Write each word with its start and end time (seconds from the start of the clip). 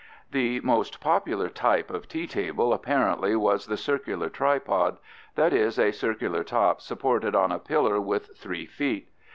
The 0.31 0.61
most 0.61 0.99
popular 0.99 1.47
type 1.47 1.91
of 1.91 2.07
tea 2.07 2.25
table 2.25 2.73
apparently 2.73 3.35
was 3.35 3.67
the 3.67 3.77
circular 3.77 4.29
tripod; 4.29 4.97
that 5.35 5.53
is, 5.53 5.77
a 5.77 5.91
circular 5.91 6.43
top 6.43 6.81
supported 6.81 7.35
on 7.35 7.51
a 7.51 7.59
pillar 7.59 8.01
with 8.01 8.35
three 8.35 8.65
feet. 8.65 9.09